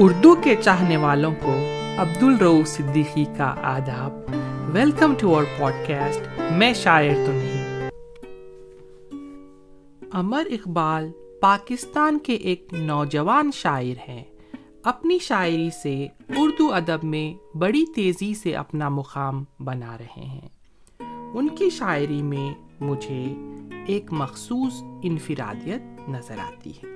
[0.00, 1.54] اردو کے چاہنے والوں کو
[1.98, 4.12] عبد الرو صدیقی کا آداب۔
[4.74, 7.90] Welcome to our podcast میں شاعر تو نہیں۔
[10.12, 14.24] امر اقبال پاکستان کے ایک نوجوان شاعر ہیں۔
[14.84, 16.06] اپنی شاعری سے
[16.36, 20.48] اردو ادب میں بڑی تیزی سے اپنا مقام بنا رہے ہیں۔
[21.34, 23.24] ان کی شاعری میں مجھے
[23.86, 26.86] ایک مخصوص انفرادیت نظر آتی ہے۔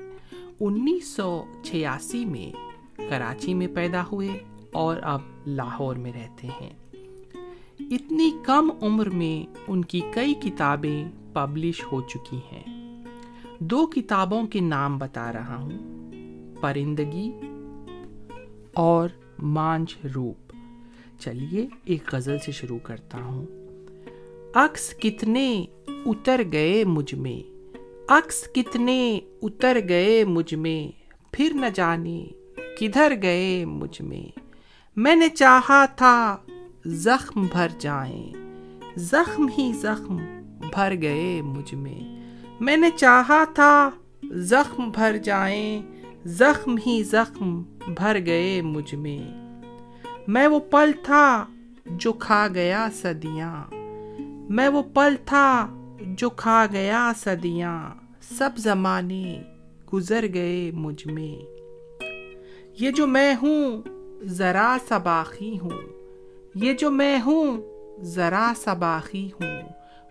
[0.61, 4.29] انیس سو چھیاسی میں کراچی میں پیدا ہوئے
[4.73, 6.71] اور اب لاہور میں رہتے ہیں۔
[7.81, 12.63] اتنی کم عمر میں ان کی کئی کتابیں پبلش ہو چکی ہیں۔
[13.59, 15.79] دو کتابوں کے نام بتا رہا ہوں،
[16.61, 17.33] پرندگی
[18.75, 19.09] اور
[19.43, 20.53] مانچ روپ۔
[21.19, 23.47] چلیے، ایک غزل سے شروع کرتا ہوں۔
[24.55, 27.51] عکس کتنے اتر گئے مجھ میں۔
[28.09, 32.27] عکس کتنے اتر گئے مجھ میں۔ پھر نہ جانے
[32.83, 34.39] کدھر گئے مجھ میں؟
[34.97, 36.37] میں نے چاہا تھا
[36.87, 38.33] زخم بھر جائیں۔
[38.97, 40.17] زخم ہی زخم
[40.73, 42.23] بھر گئے مجھ میں۔
[42.61, 43.91] میں نے چاہا تھا
[44.25, 45.83] زخم بھر جائیں۔
[46.25, 49.53] زخم ہی زخم بھر گئے مجھ میں۔
[50.29, 51.47] میں وہ پل تھا
[51.87, 53.65] جو کھا گیا صدیاں۔
[54.51, 55.67] میں وہ پل تھا
[56.01, 59.43] جو کھا گیا صدیاں۔ سب زمانے
[59.93, 61.62] گزر گئے مجھ میں۔
[62.81, 63.83] یہ جو میں ہوں
[64.23, 65.81] ذرا سا باقی ہوں۔
[66.55, 67.63] یہ جو میں ہوں
[68.03, 69.61] ذرا سا باقی ہوں۔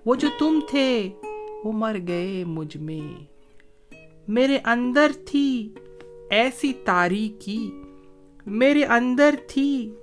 [0.05, 1.09] وہ جو تم تھے
[1.63, 3.23] وہ مر گئے مجھ میں۔
[4.27, 5.73] میرے اندر تھی
[6.29, 7.81] ایسی تاریکی۔
[8.45, 9.95] میرے اندر تھی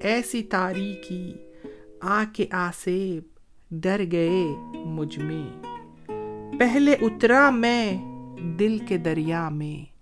[0.00, 1.32] ایسی تاریکی۔
[2.00, 3.22] آ کے آسیب
[3.70, 4.44] ڈر گئے
[4.84, 5.62] مجھ میں۔
[6.58, 7.98] پہلے اترا میں
[8.42, 9.96] دل کے دریا میں۔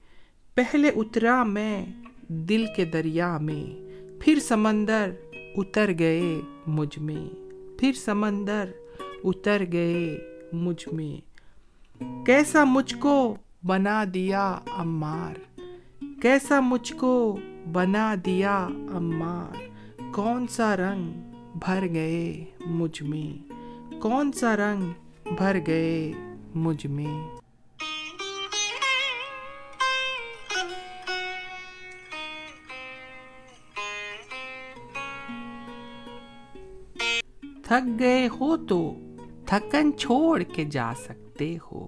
[0.55, 1.87] پہلے اترا میں
[2.35, 3.85] دل کے دریا میں۔
[4.21, 5.11] پھر سمندر
[5.57, 7.35] اتر گئے مجھ میں۔
[7.79, 8.71] پھر سمندر
[9.25, 10.19] اتر گئے
[10.53, 11.35] مجھ میں۔
[12.27, 13.37] کیسا مجھ کو
[13.67, 15.35] بنا دیا امار
[16.23, 17.39] کیسا مجھ کو
[17.73, 19.63] بنا دیا امار
[20.13, 23.53] کون سا رنگ بھر گئے مجھ میں۔
[24.03, 24.83] کون سا رنگ
[25.39, 26.13] بھر گئے
[26.55, 27.34] مجھ میں۔
[37.65, 38.95] تھک گئے ہو تو
[39.47, 41.87] تھکن چھوڑ کے جا سکتے ہو۔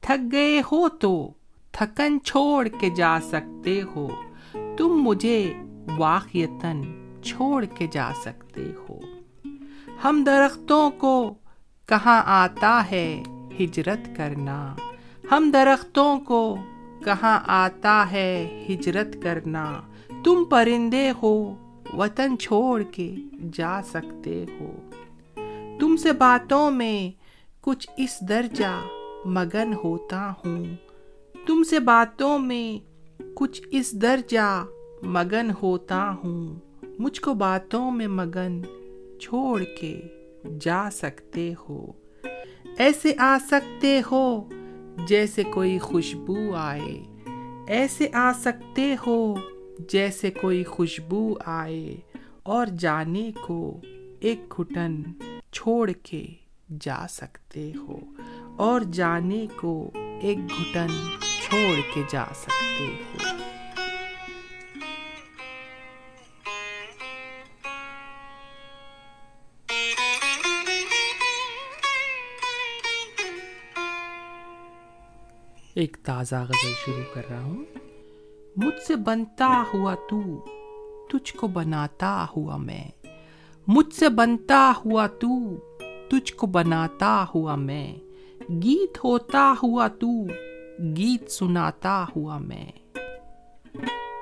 [0.00, 1.32] تھک گئے ہو تو
[1.72, 4.08] تھکن چھوڑ کے جا سکتے ہو۔
[4.76, 5.54] تم مجھے
[5.98, 6.82] واقعتاً
[7.22, 9.00] چھوڑ کے جا سکتے ہو۔
[10.04, 11.34] ہم درختوں کو
[11.86, 13.22] کہاں آتا ہے
[13.60, 14.74] ہجرت کرنا؟
[15.30, 16.56] ہم درختوں کو
[17.04, 19.80] کہاں آتا ہے ہجرت کرنا؟
[20.24, 21.54] تم پرندے ہو
[21.96, 23.14] وطن چھوڑ کے
[23.52, 24.89] جا سکتے ہو۔
[25.80, 27.10] تم سے باتوں میں
[27.60, 28.80] کچھ اس درجہ
[29.24, 30.64] مگن ہوتا ہوں۔
[31.46, 32.78] تم سے باتوں میں
[33.34, 34.64] کچھ اس درجہ
[35.02, 36.48] مگن ہوتا ہوں۔
[36.98, 38.62] مجھ کو باتوں میں مگن
[39.20, 40.00] چھوڑ کے
[40.60, 41.92] جا سکتے ہو۔
[42.78, 44.48] ایسے آ سکتے ہو
[45.06, 47.02] جیسے کوئی خوشبو آئے۔
[47.68, 49.34] ایسے آ سکتے ہو
[49.88, 51.96] جیسے کوئی خوشبو آئے۔
[52.42, 53.80] اور جانے کو
[54.20, 55.02] ایک گھٹن
[55.52, 56.26] چھوڑ کے
[56.80, 57.98] جا سکتے ہو
[58.58, 59.90] اور جانے کو
[60.22, 60.88] ایک گھٹن
[61.42, 63.24] چھوڑ کے جا سکتے ہو۔
[75.74, 77.64] ایک تازہ غزل شروع کر رہا ہوں۔
[78.56, 80.46] مجھ سے بنتا ہوا تو
[81.08, 82.99] تجھ کو بناتا ہوا میں۔
[83.72, 85.28] مجھ سے بنتا ہوا تو،
[86.08, 87.96] تجھ کو بناتا ہوا میں۔
[88.62, 90.08] گیت ہوتا ہوا تو،
[90.96, 92.66] گیت سناتا ہوا میں۔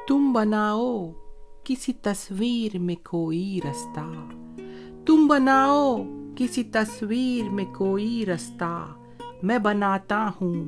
[0.09, 1.11] تم بناؤ
[1.65, 4.29] کسی تصویر میں کوئی رستہ۔
[5.07, 6.03] تم بناؤ
[6.37, 8.87] کسی تصویر میں کوئی رستہ۔
[9.43, 10.65] میں بناتا ہوں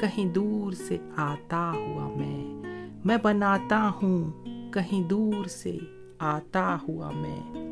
[0.00, 2.62] کہیں دور سے آتا ہوا میں۔
[3.04, 4.30] میں بناتا ہوں
[4.72, 5.78] کہیں دور سے
[6.18, 7.71] آتا ہوا میں۔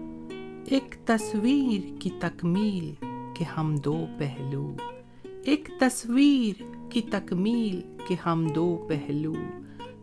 [0.65, 3.05] ایک تصویر کی تکمیل
[3.37, 4.77] کہ ہم دو پہلو۔
[5.45, 9.35] ایک تصویر کی تکمیل کہ ہم دو پہلو۔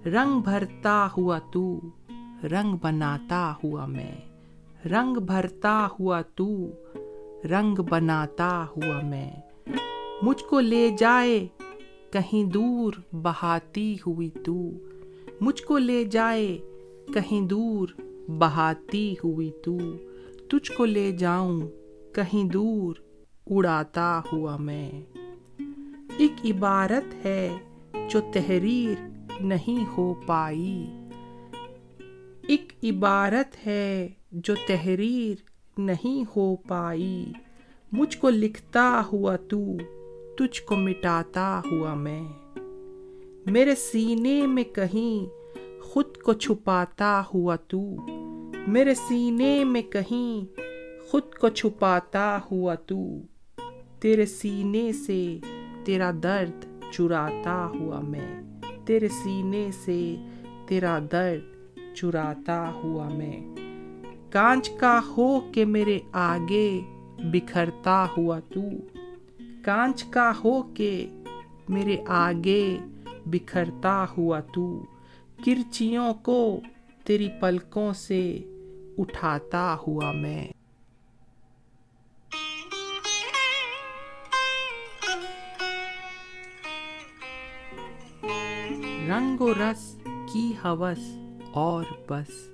[0.06, 1.80] رنگ بھرتا ہوا تو،
[2.44, 4.16] رنگ بناتا ہوا میں۔
[4.86, 6.72] رنگ بھرتا ہوا تو،
[7.50, 9.32] رنگ بناتا ہوا میں۔
[10.22, 11.48] مجھ کو لے جائے
[12.12, 14.72] کہیں دور بہاتی ہوئی تو۔
[15.42, 16.58] مجھ کو لے جائے
[17.14, 17.88] کہیں دور
[18.28, 19.78] بہاتی ہوئی تو۔
[20.50, 21.62] تجھ کو لے جاؤں،
[22.14, 22.96] کہیں دور
[23.50, 24.92] اڑاتا ہوا میں۔
[26.18, 27.58] ایک عبارت ہے
[28.10, 29.08] جو تحریر
[29.40, 30.86] نہیں ہو پائی۔
[32.48, 35.36] ایک عبارت ہے جو تحریر
[35.78, 37.34] نہیں ہو پائی۔
[37.92, 39.78] مجھ کو لکھتا ہوا تو،
[40.38, 42.24] تجھ کو مٹاتا ہوا میں۔
[43.46, 45.30] میرے سینے میں کہیں
[45.82, 47.96] خود کو چھپاتا ہوا تو۔
[48.68, 50.60] میرے سینے میں کہیں
[51.10, 53.18] خود کو چھپاتا ہوا تو،
[54.00, 55.38] تیرے سینے سے
[55.86, 58.42] تیرا درد چراتا ہوا میں،
[58.86, 60.16] تیرے سینے سے
[60.68, 63.56] تیرا درد چراتا ہوا میں۔
[64.30, 66.80] کانچ کا ہو کے میرے آگے
[67.24, 68.62] بکھرتا ہوا تو،
[69.64, 71.08] کانچ کا ہو کے
[71.70, 72.78] میرے آگے
[73.26, 74.86] بکھرتا ہوا تو،
[75.46, 76.60] کرچیوں کو
[77.04, 78.40] تیری پلکوں سے
[78.98, 80.48] اٹھاتا ہوا میں۔
[89.08, 90.00] رنگ و رس
[90.34, 91.18] کی ہوس
[91.54, 92.50] اور بس۔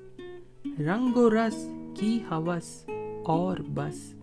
[0.80, 1.68] رنگ و رس
[2.00, 2.86] کی ہوس
[3.25, 4.13] اور بس۔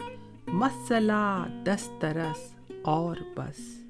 [0.49, 3.84] مسئلہ دسترس اور بس۔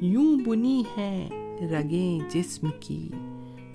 [0.00, 1.30] یوں بنی ہیں
[1.70, 3.08] رگیں جسم کی۔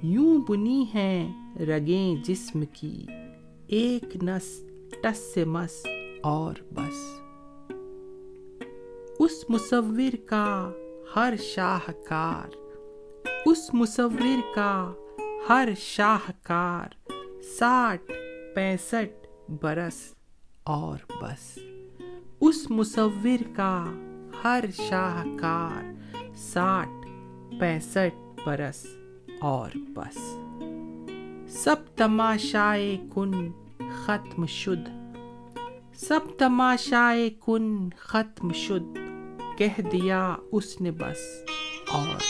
[0.01, 3.05] یوں بنی ہیں رگیں جسم کی۔
[3.67, 4.63] ایک نس
[5.01, 5.85] ٹس سے مس
[6.23, 7.19] اور بس۔
[9.19, 10.71] اس مصور کا
[11.15, 12.55] ہر شاہکار،
[13.45, 14.93] اس مصور کا
[15.49, 17.11] ہر شاہکار
[17.43, 18.11] ساٹھ
[18.55, 19.27] پینسٹھ
[19.61, 20.13] برس
[20.63, 21.59] اور بس۔
[22.41, 23.85] اس مصور کا
[24.43, 25.93] ہر شاہکار
[26.35, 27.07] ساٹھ
[27.59, 28.85] پینسٹھ برس
[29.39, 30.44] اور بس۔
[31.55, 33.51] سب تماشائے کن
[33.93, 34.89] ختم شد۔
[35.95, 38.97] سب تماشائے کن ختم شد۔
[39.57, 41.43] کہہ دیا اس نے بس۔
[41.89, 42.23] اور بس۔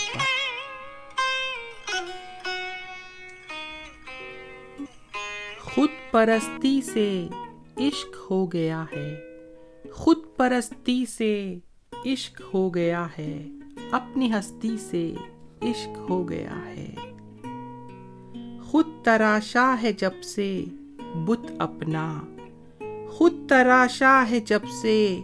[5.62, 7.28] خود پرستی سے
[7.78, 9.20] عشق ہو گیا ہے۔
[9.94, 11.60] خود پرستی سے
[12.06, 13.46] عشق ہو گیا ہے۔
[13.92, 15.14] اپنی ہستی سے
[15.62, 16.96] عشق ہو گیا ہے۔
[18.76, 20.64] خود تراشا ہے جب سے
[21.16, 22.22] بت اپنا۔
[23.10, 25.22] خود تراشا ہے جب سے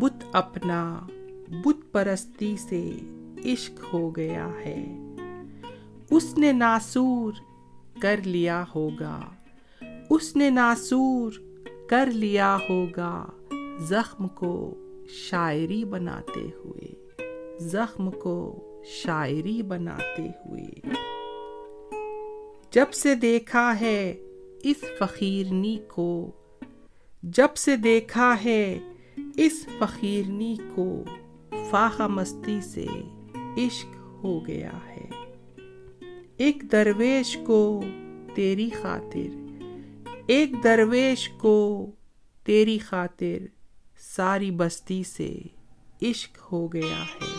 [0.00, 1.00] بت اپنا۔
[1.48, 2.90] بت پرستی سے
[3.44, 4.98] عشق ہو گیا ہے۔
[6.10, 7.32] اس نے ناسور
[8.00, 9.20] کر لیا ہوگا۔
[10.10, 11.32] اس نے ناسور
[11.88, 13.24] کر لیا ہوگا۔
[13.78, 14.74] زخم کو
[15.08, 16.94] شاعری بناتے ہوئے۔
[17.58, 21.07] زخم کو شاعری بناتے ہوئے۔
[22.70, 24.16] جب سے دیکھا ہے
[24.62, 26.30] اس فقیرنی کو،
[27.22, 28.78] جب سے دیکھا ہے
[29.36, 31.04] اس فقیرنی کو
[31.70, 32.86] فاخہ مستی سے
[33.56, 35.08] عشق ہو گیا ہے۔
[36.36, 37.84] ایک درویش کو
[38.34, 39.56] تیری خاطر،
[40.26, 41.90] ایک درویش کو
[42.44, 43.46] تیری خاطر
[43.98, 45.38] ساری بستی سے
[46.02, 47.37] عشق ہو گیا ہے۔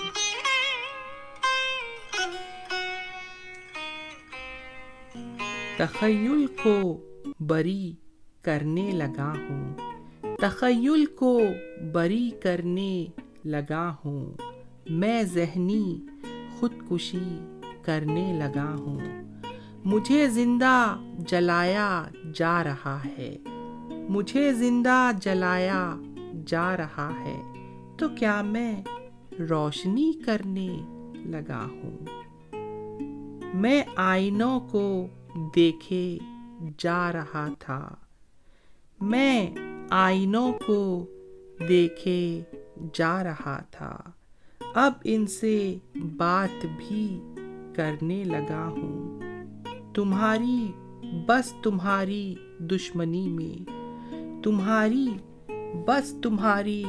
[5.79, 6.99] تخیل کو
[7.39, 7.93] بری
[8.41, 9.73] کرنے لگا ہوں۔
[10.39, 11.41] تخیل کو
[11.93, 13.05] بری کرنے
[13.45, 14.33] لگا ہوں۔
[14.89, 16.05] میں ذہنی
[16.59, 18.99] خودکشی کرنے لگا ہوں۔
[19.85, 23.37] مجھے زندہ جلایا جا رہا ہے۔
[24.09, 25.95] مجھے زندہ جلایا
[26.47, 27.41] جا رہا ہے۔
[27.97, 28.83] تو کیا میں
[29.49, 30.77] روشنی کرنے
[31.15, 32.05] لگا ہوں؟
[33.53, 35.07] میں آئینوں کو
[35.55, 36.17] دیکھے
[36.77, 37.95] جا رہا تھا۔
[39.01, 39.55] میں
[39.89, 41.05] آئینوں کو
[41.69, 42.41] دیکھے
[42.93, 43.97] جا رہا تھا۔
[44.73, 45.77] اب ان سے
[46.17, 47.21] بات بھی
[47.75, 49.19] کرنے لگا ہوں۔
[49.93, 50.71] تمہاری،
[51.27, 53.69] بس تمہاری دشمنی میں۔
[54.43, 55.07] تمہاری،
[55.87, 56.83] بس تمہاری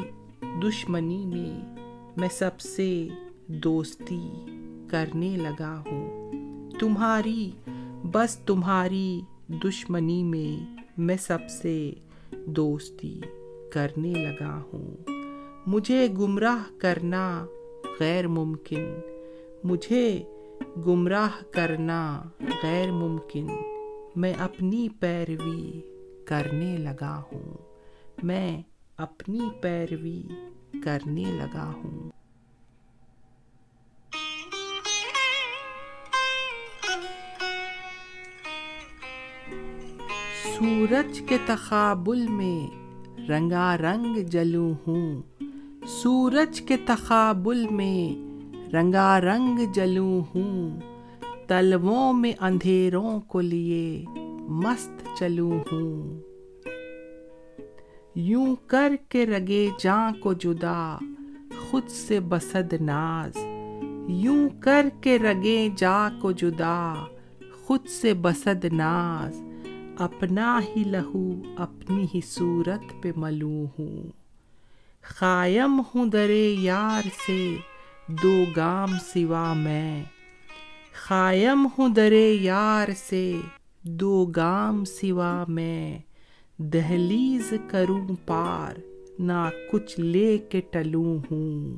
[0.62, 1.76] دشمنی میں
[2.16, 3.08] میں سب سے
[3.46, 4.30] دوستی
[4.90, 6.30] کرنے لگا ہوں۔
[6.80, 7.50] تمہاری
[8.04, 11.92] بس تمہاری دشمنی میں میں سب سے
[12.46, 13.20] دوستی
[13.72, 15.10] کرنے لگا ہوں۔
[15.66, 17.46] مجھے گمراہ کرنا
[18.00, 19.00] غیر ممکن۔
[19.64, 20.22] مجھے
[20.86, 22.22] گمراہ کرنا
[22.62, 23.46] غیر ممکن۔
[24.16, 25.80] میں اپنی پیروی
[26.24, 27.58] کرنے لگا ہوں۔
[28.22, 28.62] میں
[28.96, 30.22] اپنی پیروی
[30.84, 32.19] کرنے لگا ہوں۔
[40.60, 42.70] سورج کے تقابل میں
[43.28, 45.22] رنگا رنگ جلوں ہوں۔
[45.86, 48.16] سورج کے تقابل میں
[48.72, 50.80] رنگا رنگ جلوں ہوں۔
[51.46, 54.04] تلووں میں اندھیروں کو لیے
[54.48, 56.20] مست چلوں ہوں۔
[58.14, 60.96] یوں کر کے رگے جاں کو جدا
[61.70, 63.32] خود سے بسد ناز۔
[64.08, 66.94] یوں کر کے رگے جا کو جدا
[67.62, 69.49] خود سے بسد ناز۔
[70.00, 74.02] اپنا ہی لہو، اپنی ہی صورت پہ ملوں ہوں۔
[75.18, 77.56] قائم ہوں درے یار سے،
[78.08, 80.04] دو گام سوا میں۔
[81.08, 83.32] قائم ہوں درے یار سے،
[83.82, 85.98] دو گام سوا میں۔
[86.58, 88.80] دہلیز کروں پار،
[89.18, 91.74] نہ کچھ لے کے ٹلوں ہوں۔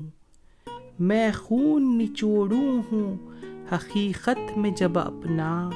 [0.98, 3.16] میں خون نچوڑوں ہوں،
[3.72, 5.70] حقیقت میں جب اپنا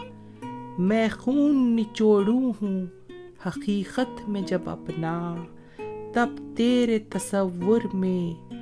[0.79, 2.87] میں خون نچوڑوں ہوں
[3.47, 5.35] حقیقت میں جب اپنا،
[6.15, 8.53] تب تیرے تصور میں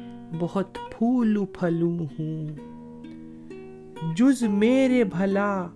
[0.41, 2.49] بہت پھولو پھلوں ہوں۔
[4.17, 5.67] جز میرے بھلا،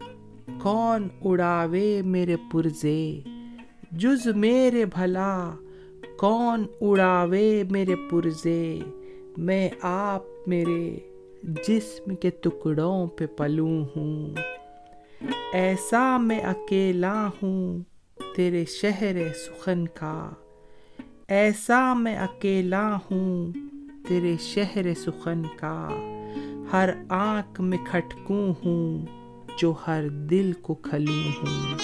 [0.63, 3.21] کون اڑاوے میرے پرزے؟
[3.93, 5.55] جز میرے بھلا،
[6.19, 8.79] کون اڑاوے میرے پرزے؟
[9.37, 10.99] میں آپ میرے
[11.43, 14.35] جسم کے ٹکڑوں پہ پلوں ہوں۔
[15.53, 17.83] ایسا میں اکیلا ہوں
[18.37, 20.31] تیرے شہر سخن کا۔
[21.29, 23.53] ایسا میں اکیلا ہوں
[24.09, 25.89] تیرے شہر سخن کا۔
[26.73, 29.07] ہر آنکھ میں کھٹکوں ہوں
[29.59, 31.79] جو ہر دل کو کھلوں ہوں۔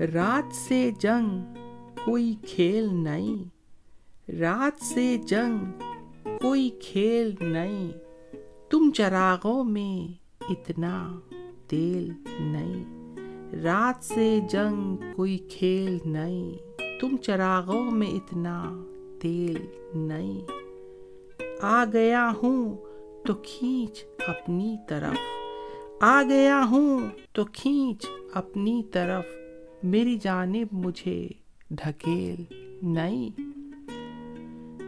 [0.00, 1.54] رات سے جنگ
[2.04, 3.55] کوئی کھیل نہیں۔
[4.28, 5.58] رات سے جنگ
[6.42, 7.92] کوئی کھیل نہیں،
[8.70, 10.12] تم چراغوں میں
[10.50, 11.20] اتنا
[11.66, 12.84] تیل نہیں۔
[13.62, 16.52] رات سے جنگ کوئی کھیل نہیں،
[17.00, 18.82] تم چراغوں میں اتنا
[19.20, 20.50] تیل نہیں۔
[21.62, 22.76] آ گیا ہوں
[23.26, 25.16] تو کھینچ اپنی طرف۔
[26.00, 27.00] آ گیا ہوں
[27.32, 29.24] تو کھینچ اپنی طرف۔
[29.82, 31.28] میری جانب مجھے
[31.70, 32.44] ڈھکیل
[32.82, 33.45] نہیں۔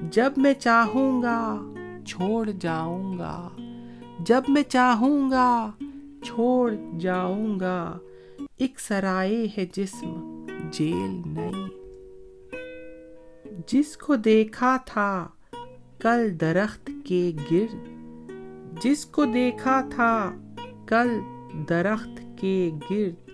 [0.03, 1.73] جب میں چاہوں گا
[2.07, 3.49] چھوڑ جاؤں گا۔
[4.21, 5.71] جب میں چاہوں گا
[6.25, 7.99] چھوڑ جاؤں گا۔
[8.57, 11.69] ایک سرائے ہے جسم، جیل نہیں۔
[13.67, 15.29] جس کو دیکھا تھا
[15.99, 17.89] کل درخت کے گرد۔
[18.83, 20.33] جس کو دیکھا تھا
[20.87, 21.21] کل
[21.69, 23.31] درخت کے گرد۔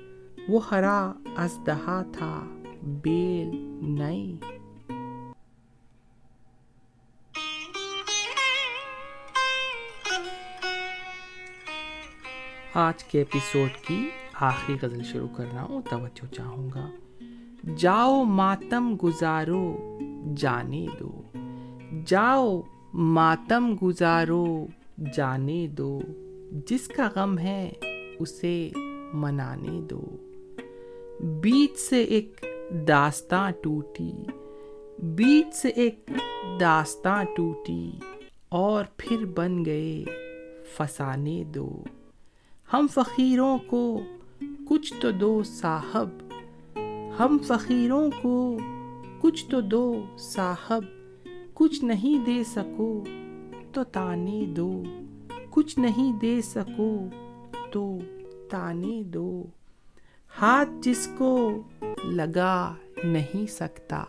[0.48, 2.40] وہ ہرا ازدہا تھا،
[2.82, 3.50] بیل
[3.82, 4.54] نہیں۔
[12.74, 16.90] آج کے ایپیسوڈ کی آخری غزل شروع کر رہا ہوں، توجہ چاہوں گا۔
[17.76, 19.98] جاؤ ماتم گزارو،
[20.36, 21.22] جانے دو۔
[22.06, 22.60] جاؤ
[22.94, 24.66] ماتم گزارو،
[25.14, 26.00] جانے دو۔
[26.68, 27.72] جس کا غم ہے،
[28.18, 28.70] اسے
[29.12, 30.02] منانے دو۔
[31.40, 32.44] بیچ سے ایک
[32.88, 34.12] داستان ٹوٹی،
[35.02, 36.10] بیچ سے ایک
[36.60, 37.90] داستان ٹوٹی،
[38.48, 40.04] اور پھر بن گئے،
[40.76, 41.82] فسانے دو۔
[42.72, 44.00] ہم فقیروں کو
[44.68, 46.08] کچھ تو دو صاحب۔
[47.18, 48.58] ہم فقیروں کو
[49.20, 50.84] کچھ تو دو صاحب۔
[51.54, 53.04] کچھ نہیں دے سکو
[53.72, 54.82] تو تانے دو۔
[55.50, 57.06] کچھ نہیں دے سکو
[57.72, 57.98] تو
[58.50, 59.44] تانے دو۔
[60.42, 61.62] ہاتھ جس کو
[62.04, 64.04] لگا نہیں سکتا۔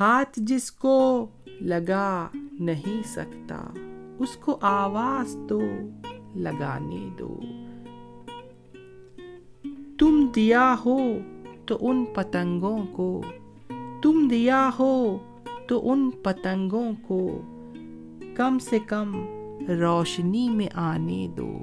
[0.00, 1.26] ہاتھ جس کو
[1.60, 3.70] لگا نہیں سکتا۔
[4.18, 5.60] اس کو آواز تو
[6.36, 7.40] لگانے دو۔
[9.98, 10.98] تم دیا ہو
[11.66, 13.22] تو ان پتنگوں کو۔
[14.02, 15.18] تم دیا ہو
[15.68, 17.40] تو ان پتنگوں کو۔
[18.36, 19.24] کم سے کم
[19.68, 21.58] روشنی میں آنے دو۔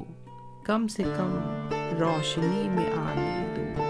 [0.63, 1.39] کم سے کم
[1.99, 3.81] روشنی میں آنے دو۔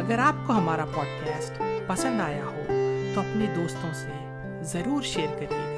[0.00, 2.62] اگر آپ کو ہمارا پوڈ کاسٹ پسند آیا ہو
[3.14, 5.77] تو اپنے دوستوں سے ضرور شیئر کریے گا۔